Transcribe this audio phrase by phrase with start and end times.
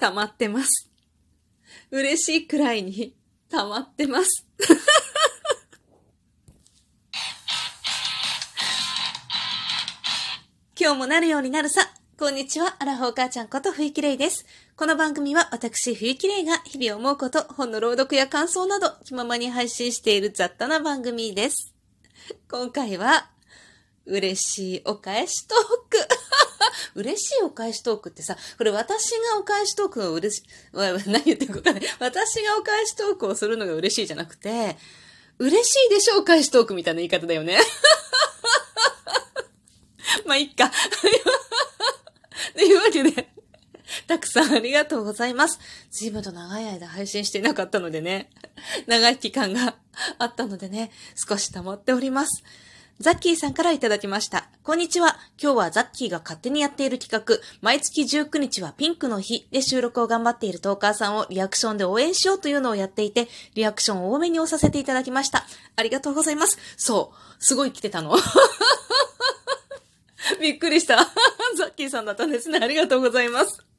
[0.00, 0.90] 溜まってます。
[1.90, 3.14] 嬉しいくらいに
[3.50, 4.46] 溜まってます。
[10.80, 11.92] 今日もなるようになるさ。
[12.18, 14.46] こんにちは、アラフォー母ちゃんこと冬きれいです。
[14.76, 21.74] この番組は私、冬きれいが日々思うこと、本の朗読や感想など気ままに配信している雑多な番組です。
[22.50, 23.30] 今回は、
[24.06, 25.58] 嬉しいお返しトー
[25.90, 26.19] ク。
[26.94, 30.42] 嬉しいお返しトークってさ、これ私がお返しトークを嬉し、
[30.72, 31.80] 何言ってるかかな。
[31.98, 34.76] 私がお返しトークをするのが嬉しいじゃなくて、
[35.38, 37.58] 嬉しいでしょお返しトークみたいな言い方だよね。
[40.26, 40.70] まあ、いっか。
[42.54, 43.30] というわけで、
[44.06, 45.58] たくさんありがとうございます。
[45.90, 48.28] 随分と長い間配信していなかったのでね、
[48.86, 49.76] 長い期間が
[50.18, 52.44] あったのでね、少し溜まっております。
[52.98, 54.49] ザッキーさんからいただきました。
[54.70, 55.16] こんにちは。
[55.42, 65.44] 今日はザッキーが勝手にやっている企画、毎月19日はピンクの日で収録を頑張っているトーカーさんをリアクションで応援しようというのをやっていて、リアクションを多めに押させていただきました。
[65.74, 66.56] ありがとうございます。
[66.76, 67.44] そう。
[67.44, 68.14] すごい来てたの。
[70.40, 70.98] びっくりした。
[71.58, 72.60] ザッキーさんだったんですね。
[72.62, 73.69] ありがとうございます。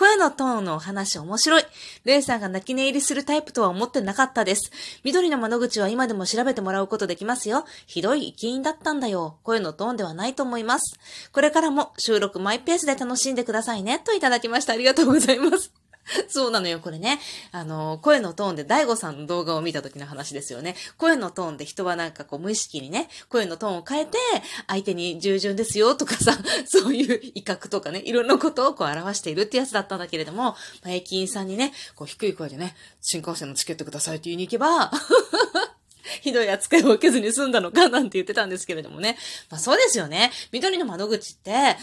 [0.00, 1.62] 声のトーンのお話面白い。
[2.04, 4.72] レイさんが泣き寝入りするタイプとは思ってなかったです。
[5.04, 7.66] 緑の窓口は今でも調べてもらうことできますよ。
[7.86, 9.36] ひどい生き因だったんだよ。
[9.42, 10.98] 声のトーンではないと思います。
[11.32, 13.98] これからも収録マイペースで楽しんでくださいね。
[13.98, 14.72] といただきました。
[14.72, 15.79] ありがとうございます。
[16.28, 17.20] そうなのよ、これね。
[17.52, 20.76] あの、声のトーンで、大悟さんの動画を見た時の話ですよね。
[20.96, 24.18] 声のトーンで人はなんかこう無意識にね、声のトーンを変えて、
[24.66, 34.90] 相手に従順ですよとかさ、 そういう威嚇とかね、いろんなことをこう表しているってやつだったんだけれども、まあ、駅員さんにね、こう低い声でね、新幹線のチケットくださいって言いに行けば、
[36.22, 39.16] ひどい扱いを受けずに済んだのかなんて言ってたんですけれどもね。
[39.48, 40.32] まあそうですよね。
[40.50, 41.76] 緑の窓口って、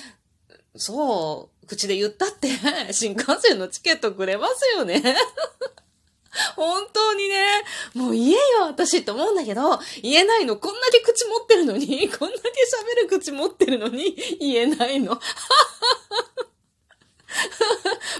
[0.75, 2.49] そう、口で言ったって、
[2.91, 5.03] 新幹線のチケットくれますよね。
[6.55, 8.37] 本当にね、もう言えよ、
[8.67, 10.57] 私って思うんだけど、言えないの。
[10.57, 12.49] こんだけ口持ってるのに、 こんだけ
[13.01, 15.19] 喋る口持ってるのに、言えないの。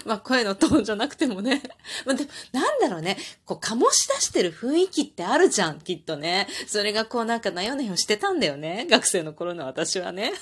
[0.04, 1.62] まあ、声のトーンじゃなくてもね。
[2.04, 3.18] まあ、でも、なんだろうね。
[3.44, 6.46] こう、醸し出してる雰囲気ってあるじゃん、きっとね。
[6.66, 8.86] それがこうなんかなよなよしてたんだよね。
[8.88, 10.32] 学生の頃の私はね。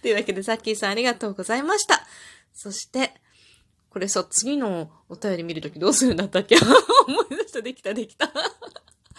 [0.00, 2.06] というわけで、ザッキーさんありがとうございました。
[2.54, 3.14] そして、
[3.90, 6.56] これさ、次のお便り見るときどうするんだったっけ？
[7.06, 8.32] 思い出した、できた、できた。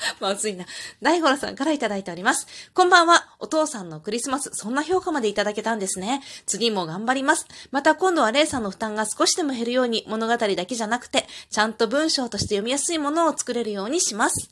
[0.19, 0.65] まずいな。
[1.01, 2.47] 大ホラさんからいただいております。
[2.73, 3.35] こんばんは。
[3.39, 6.21] お父さんのクリスマス、そんな評価までいただけたんですね。
[6.45, 7.45] 次も頑張ります。
[7.71, 14.49] また今度はレイさんの負担が少しでも減るように物語だけじゃなくて、ちゃんと文章として読みやすいものを作れるようにします。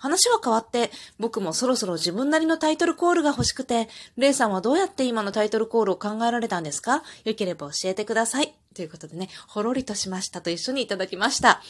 [0.00, 7.02] 話は変わって、僕もそろそろ自分なりのタイトルコールが欲しくて、レイさんはどうやって今のタイトルコールを考えられたんですか？
[7.24, 8.54] よければ教えてください。
[8.74, 11.60] ということでね、ほろりとしましたと一緒にいただきました。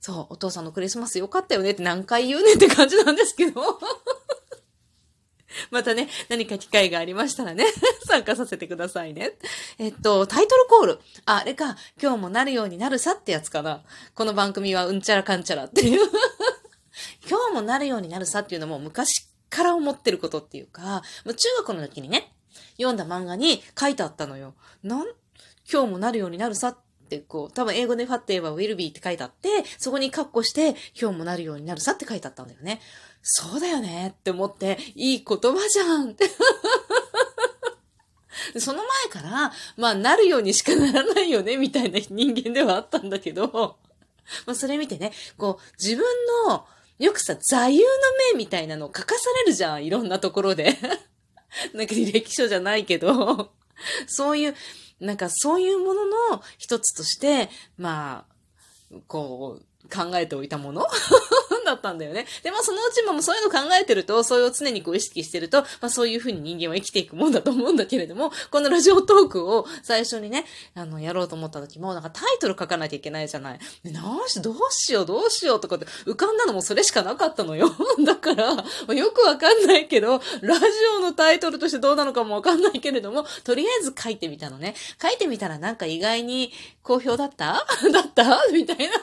[0.00, 3.80] そう、お父さんのクリスマスよかったよねって何回言うねって感じなんですけど。
[5.72, 7.64] またね、何か機会がありましたらね、
[8.06, 9.32] 参加させてくださいね。
[9.78, 11.00] えっと、タイトルコール。
[11.24, 13.82] あ、あれか、今日もなるようになるさってやつかな。
[14.14, 16.08] この番組はうんちゃらかんちゃらっていう
[17.28, 22.32] 今日もなるようになるさっていうのも昔から思ってることっていうか、もう中学の時にね、
[22.76, 24.54] 読んだ漫画に書いてあったのよ。
[24.82, 25.06] なん、
[25.70, 26.78] 今日もなるようになるさっ
[27.08, 32.80] てこう、多分英語でファッテーは will be って書いてあって、そこにカッコして、今日もなるようになるさって書いてあったんだよね。
[33.22, 36.16] そうだよねって思って、いい言葉じゃん。
[38.58, 43.78] その前から、まあ、なるようにしかならないよね、みたいな人間ではあったんだけど、
[44.46, 46.04] まあ、それ見てね、こう、自分
[46.46, 46.66] の、
[46.98, 47.84] よくさ、座右の
[48.32, 50.76] 銘みたいなの書かされるじゃん、いろんなところで。
[51.72, 53.52] なんか履歴書じゃないけど、
[54.06, 54.56] そういう、
[55.00, 58.26] なんかそういうものの一つとして、ま
[58.92, 60.86] あ、こう、考えておいたもの。
[61.68, 62.26] だったんだよね。
[62.42, 73.58] で、まあそのうちもそういうの考えてると、それを常にこう意識してると、まあそういうふうに人間は生きていくもんだと思うんだけれども、このラジオトークを最初にね、あの、やろうと思った時も、なんかタイトル書かなきゃいけないじゃない。
[73.84, 77.70] で、なし、どうしよう、どうしようとかって浮かんだのもそれしかなかったのよ。
[78.04, 80.64] だから、よくわかんないけど、ラジ
[80.98, 84.74] オのタイトルとしてどうなのかもわかんないけれども、とりあえず書いてみたのね。
[85.00, 87.64] 書いてみたらなんか意外に好評だった？
[87.92, 88.44] だった？
[88.52, 88.94] みたいな。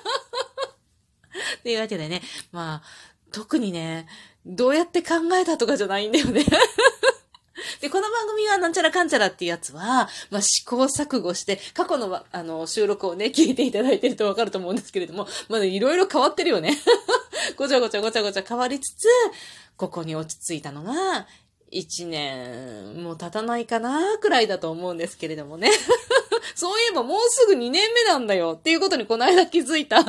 [1.63, 2.21] というわけでね、
[2.51, 2.87] まあ、
[3.31, 4.07] 特にね、
[4.45, 6.45] どうやって考えたとかじゃないんだよね
[7.81, 16.77] で、この番組はなんちゃらかんちゃらっていうやつは、まあ、試行錯誤して、過去のあの収録をね、聞いていただいてるとわかると思うんですけれども、まだいろいろ変わってるよね。
[17.57, 19.07] ごちゃごちゃごちゃごちゃ変わりつつ、
[19.77, 21.27] ここに落ち着いたのが、
[21.71, 25.71] 一年も経たないかなくらいだと思うんですけれどもね。
[26.55, 30.05] そういえばもうすぐ2年目なんだよっていうことにこの間気づいた。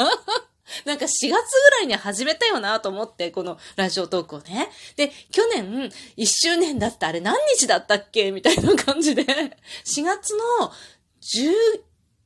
[0.85, 1.31] なんか4月ぐ
[1.79, 4.69] らいに始めたよなと思って、このラジオトークをね。
[4.97, 8.33] で、去年1周年だったあれ何日だったっけ？
[8.33, 9.25] みたいな感じで、
[9.85, 10.73] 4月の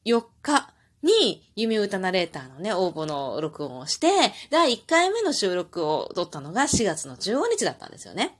[0.06, 0.72] 14日
[1.02, 4.08] に夢歌ナレーターのね、応募の録音をして、
[4.50, 8.38] 第1回目の収録を撮ったのが4月の15日だったんですよね。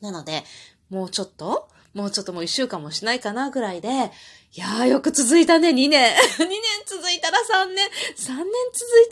[0.00, 0.44] なので、
[0.90, 4.12] もうちょっともうちょっともう一週間もしないかなぐらいで、
[4.56, 6.16] いやーよく続いたね、2年。
[6.40, 7.86] 2年続いたら3年。
[8.16, 9.06] 3年続い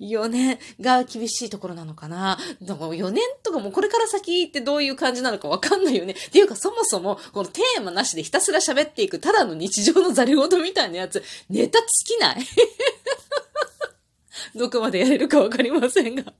[0.00, 2.38] たら4年が厳しいところなのかな。
[2.62, 6.14] だから4年とかもこれから先ってどういう感じなのかわかんないよね。
[6.14, 12.36] っていうかそもそも、このテーマなしでひたすら喋っていく、ただの日常のザリ事みたいなやつ、ネタ尽きない？
[14.56, 16.32] どこまでやれるかわかりませんが。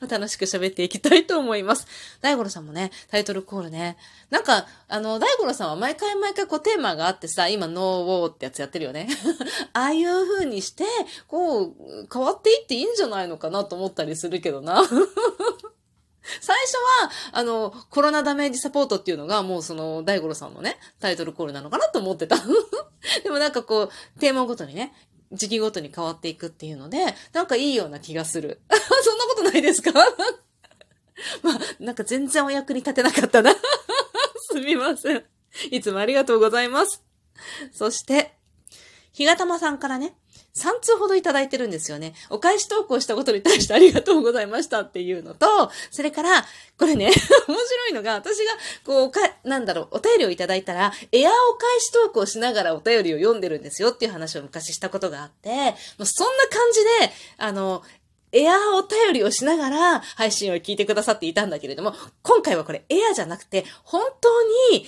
[0.00, 1.86] ま 楽しく喋っていきたいと思います。
[2.20, 3.96] 大五郎さんもね、タイトルコールね。
[4.30, 9.08] なんか、あの、大五郎さんは毎回毎回こうテーマがあってさ、今、ノーウォーってやつやってるよね。
[9.72, 10.84] ああいう風にして、
[11.28, 11.74] こう、
[12.12, 14.82] 変わっていっていいんじゃないのかなと思ったりするけどな。
[16.40, 22.36] 最初は、あの、コロナダメージサポートっていうのが、もうその、大五郎さんのね、タイトルコールなのかなと思ってた。
[23.22, 24.94] でもなんかこう、テーマごとにね、
[25.32, 28.60] 時期ごとに変わっていくっていうので、なんかいいような気がする。
[29.44, 29.92] ないですか？
[31.42, 33.52] まあ、なんか全然お役に立てなかったな。
[34.50, 35.24] すみません。
[35.70, 37.02] いつもありがとうございます。
[37.72, 38.34] そして、
[39.12, 40.16] ひがたまさんからね、
[40.56, 42.14] 3通ほどいただいてるんですよね。
[42.30, 46.44] お返し投稿したことに対してありがとうございましたっていうのと、それから、
[46.78, 47.06] これね、
[47.48, 48.52] 面白いのが、私が、
[48.84, 57.82] こう、か、なんだろう、お便りをいただいたら、エアーお返し投稿しながらお便りを読んでるんですよっていう話を昔したことがあって、もうそんな感じで、あの、
[58.34, 64.42] エアーお便りをしながら配信を聞いてくださっていたんだけれども、今回はこれエアーじゃなくて、本当
[64.72, 64.86] に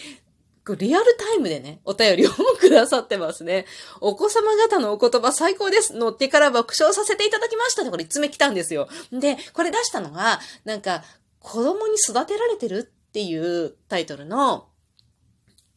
[0.74, 3.66] リアルタイムでね、お便りをくださってますね。
[4.00, 5.94] お子様方のお言葉最高です。
[5.94, 7.90] 乗ってから爆笑させていただきましたね。
[7.92, 8.88] これ1つ目来たんですよ。
[9.12, 11.04] で、これ出したのが、なんか、
[11.38, 14.66] 子供に育てられてるっていうタイトルの、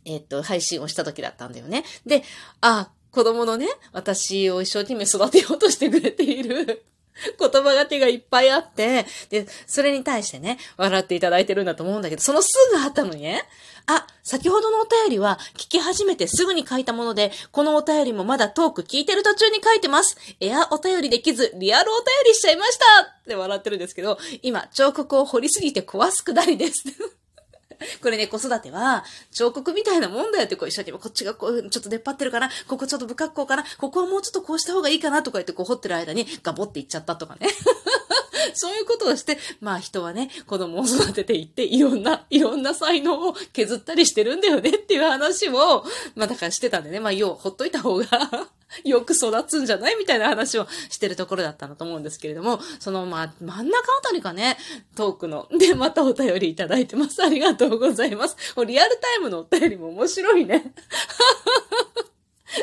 [0.06, 1.84] えっと、配信をした時だったんだよね。
[2.08, 2.24] で、
[2.62, 6.84] あ、子供のね、私を一生懸命育てようとしてくれている
[7.40, 13.44] 言葉がけがいっぱいあって、で、それに対してね、笑っていただいてるんだと思うんだけど、そのすぐあったのにね、
[13.88, 20.18] あ、先ほどのお便りは聞き始めてすぐに書いたもので、このお便りもまだトーク聞いてる途中に書いてます。
[20.40, 26.84] エアお便りできず、リアルお便りしちゃいましたって笑ってるんですけど、今、彫刻を掘りすぎて壊すくだりです。
[28.02, 37.48] これね、子育ては、彫刻みたいなもんだよって、こう一生懸命こっちがこう、ちょっと出っ張ってるかな、ここちょっと不格好かな、ここはもうちょっとこうした方がいいかなとか言って、こう掘ってる間にガボっていっちゃったとかね。
[38.54, 45.84] そういうことをして、まあ人はね、子供を育てていって、いろんな、いろんな才能を削ったりしてるんだよねっていう話を、
[46.16, 48.06] まあだからしてたんでね、まあ要、ほっといた方が
[48.86, 49.96] よく育つんじゃない？
[49.98, 54.58] みたいな話をしてるところだったんだと思うんですけれども、その、まあ、真ん中あたりかね、
[54.96, 55.48] トークの。
[55.52, 57.24] で、またお便りいただいてます。
[57.24, 58.36] ありがとうございます。
[58.66, 60.74] リアルタイムのお便りも面白いね。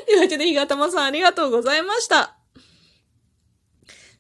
[0.07, 2.37] というわけで、ひがたまさんありがとうございました。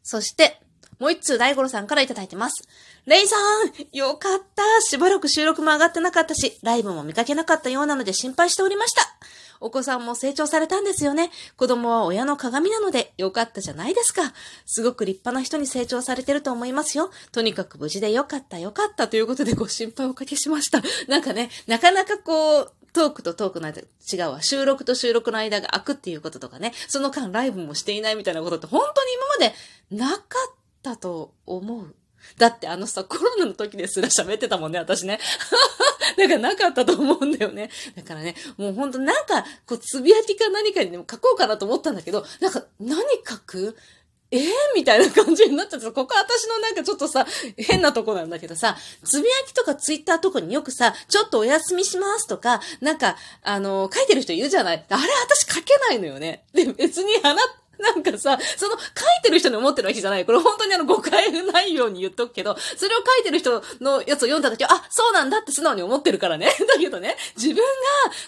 [0.02, 0.60] そして、
[0.98, 2.68] もう一通大五郎さんからいただいてます。
[3.06, 9.02] レイさんよかったしばらく収録も上がってなかったし、ライブも見かけなかったようなので心配しておりました。
[9.60, 11.30] お子さんも成長されたんですよね。
[11.56, 14.32] 子供は親の鏡なのでよかったじゃないですか。
[14.64, 17.10] すごく立派な人に成長されてると思いますよ。
[17.32, 20.82] とにかく無事でよかったよかったということでご心配をおかけしました。
[21.08, 24.42] なんかね、なかなかこう、トークとトークの間、違うわ。
[24.42, 31.94] 収録と収録の間が空くっていうこととかね、その間ライブもしていないみたいなことって本当に今までなかったと思う。
[32.38, 35.18] だってあのさ、コロナの時ですら喋ってたもんね、私ね。
[36.16, 37.70] だかなかったと思うんだよね。
[37.96, 43.76] だからね、もうほんとなんか、こう、つぶやきか何かにでも書こうかなと思ったんだけど、なんか、何書く？
[44.32, 47.24] えー、みたいな感じになっちゃって、ここ私のなんかちょっとさ、
[47.56, 54.84] 変なとこなんだけどさ、つぶやきとかツイッターとかによくさ、ちょっとお休みしますとか、なんか、あの、書いてる人いるじゃない？
[54.88, 56.44] あれ私書けないのよね。
[56.52, 57.42] で、別に花、な
[57.80, 58.82] なんかさ、その書い
[59.22, 60.24] てる人に思ってるわけじゃない。
[60.24, 66.46] これ本当にあの誤解ないように言っとくけど、それを書いてる人のやつを読んだ時は、あ、そうなんだって素直に思ってるからね。
[66.66, 67.62] だけどね、自分が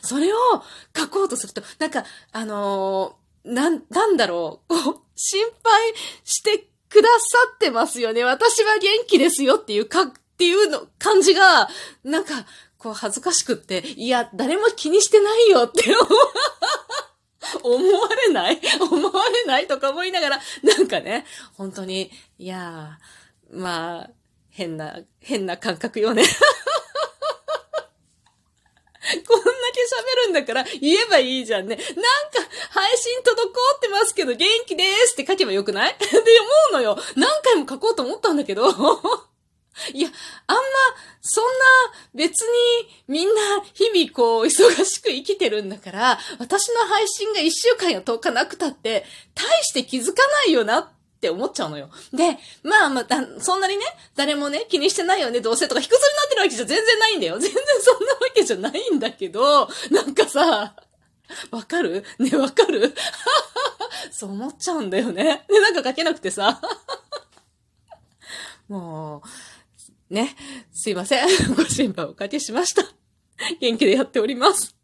[0.03, 0.39] それを
[0.97, 7.17] 書こうとすると、なんか、あのー、なん、なんだろう、こう、心配してくださ
[7.55, 8.25] ってますよね。
[8.25, 11.69] 私は元気ですよっていうか、っていうの、感じが、
[12.05, 12.47] なんか、
[12.79, 16.09] こう恥ずかしくって、いや、誰も気にしてないよって思う。
[17.75, 18.61] 思われない？
[18.81, 24.11] 思われないとか思いながら、なんかね、本当に、いやー、まあ、
[24.51, 26.25] 変な、変な感覚よね。
[29.27, 31.77] こんだけ喋るんだから言えばいいじゃんね。
[31.77, 31.91] なんか、
[32.71, 35.93] 配信滞ってますけど元気ですって書けばよくない？
[35.95, 36.21] って思
[36.71, 36.99] うのよ。
[37.17, 38.69] 何回も書こうと思ったんだけど。
[39.95, 40.11] いや、
[40.49, 40.57] あん、
[41.31, 41.51] そんな、
[42.15, 43.35] 別に、みんな、
[43.75, 49.05] 日々こう、忙しく生きてるんだから、私の配信が1週間や10日なくたって、
[49.35, 50.89] 大して気づかないよなっ
[51.21, 51.91] て思っちゃうのよ。
[52.15, 53.07] で、まあまあ、
[53.41, 53.85] そんなにね、
[54.17, 57.37] 誰もね、気にしてないよね、どうせとか、卑屈になってるわけじゃ全然ないんだよ。
[57.39, 60.75] 全然そんなわけじゃないんだけど、なんかさ、
[61.51, 62.07] わかる？
[62.19, 62.95] ね、わかる？
[64.11, 65.45] そう思っちゃうんだよね。
[65.47, 66.59] で、なんか書けなくてさ。
[68.69, 69.29] もう、
[70.11, 70.35] ね、
[70.73, 71.29] すいません。
[71.55, 72.83] ご心配おかけしました。
[73.61, 74.75] 元気でやっております。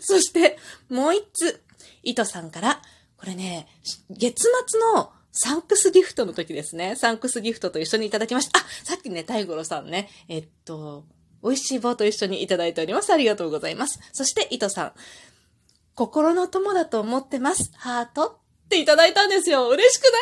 [0.00, 1.62] そして、もう一つ、
[2.02, 2.82] イトさんから、
[3.16, 3.66] これね、
[4.10, 6.96] 月末のサンクスギフトの時ですね。
[6.96, 8.60] サンクスギフトと一緒にいただきました。
[8.60, 11.04] あ、さっきね、大五郎さんね、えっと、
[11.42, 13.12] 美味しい棒と一緒にいただいております。
[13.12, 13.98] ありがとうございます。
[14.12, 14.92] そして、イトさん。
[15.94, 17.70] 心の友だと思ってます。
[17.74, 18.26] ハート
[18.66, 19.68] っていただいたんですよ。
[19.68, 20.12] 嬉しくない？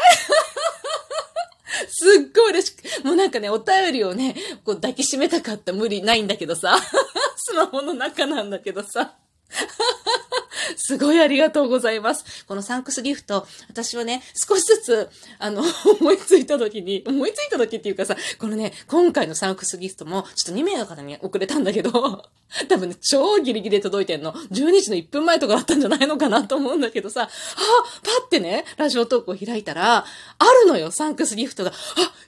[1.89, 6.79] すっごい嬉しく、もうなんかね、お便りをね、こう抱きしめたかった無理ないんだけどさ、
[7.37, 9.15] スマホの中なんだけどさ、
[10.77, 12.45] すごいありがとうございます。
[12.47, 15.09] このサンクスギフト、私はね、少しずつ、
[15.39, 15.63] あの、
[16.01, 21.91] 思いついた時に、思いついた時っていうかさ、このね、今回のサンクスギフトも、ちょっと2名の方に遅れたんだけど、
[22.69, 24.33] 多分ね、超ギリギリで届いてんの。
[24.33, 30.05] 12時の1分前とかだったんじゃないのかなと思うんだけどさ、あ、パってね、ラジオトークを開いたら、
[30.39, 31.71] あるのよ、サンクスギフトが。
[31.71, 31.75] あ、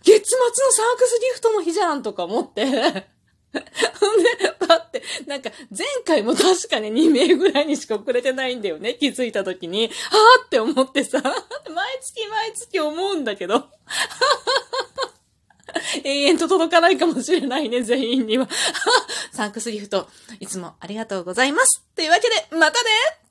[0.02, 3.06] 月末のサンクスギフトの日じゃんとか思って。
[5.26, 8.95] なんか、前回も確かに2名ぐらいにしか遅れてないんだよね。
[8.95, 9.85] 気づいた時に。
[9.85, 11.33] はぁって思ってさ、毎
[12.00, 13.69] 月毎月思うんだけど。
[16.05, 18.49] 永遠と届かないかもしれないね、全員には。
[19.33, 20.09] サンクスギフト、
[20.41, 21.85] いつもありがとうございます。
[21.95, 23.25] というわけで、またね